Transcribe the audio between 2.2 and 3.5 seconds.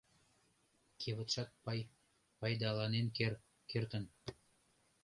пайдаланен кер...